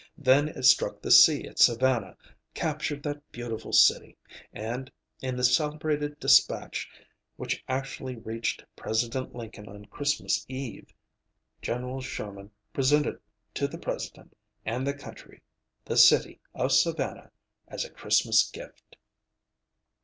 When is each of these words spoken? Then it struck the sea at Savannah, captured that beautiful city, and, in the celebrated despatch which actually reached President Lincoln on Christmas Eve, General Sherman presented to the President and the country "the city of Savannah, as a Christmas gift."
Then 0.17 0.47
it 0.47 0.63
struck 0.63 0.99
the 0.99 1.11
sea 1.11 1.45
at 1.47 1.59
Savannah, 1.59 2.17
captured 2.55 3.03
that 3.03 3.31
beautiful 3.31 3.71
city, 3.71 4.17
and, 4.51 4.91
in 5.21 5.35
the 5.37 5.43
celebrated 5.43 6.19
despatch 6.19 6.89
which 7.35 7.63
actually 7.67 8.15
reached 8.15 8.65
President 8.75 9.35
Lincoln 9.35 9.69
on 9.69 9.85
Christmas 9.85 10.43
Eve, 10.49 10.91
General 11.61 12.01
Sherman 12.01 12.49
presented 12.73 13.19
to 13.53 13.67
the 13.67 13.77
President 13.77 14.35
and 14.65 14.87
the 14.87 14.95
country 14.95 15.43
"the 15.85 15.97
city 15.97 16.39
of 16.55 16.71
Savannah, 16.71 17.29
as 17.67 17.85
a 17.85 17.91
Christmas 17.91 18.49
gift." 18.49 18.95